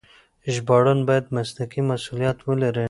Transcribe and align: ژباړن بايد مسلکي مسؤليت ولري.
ژباړن 0.53 0.99
بايد 1.07 1.25
مسلکي 1.35 1.81
مسؤليت 1.91 2.37
ولري. 2.47 2.79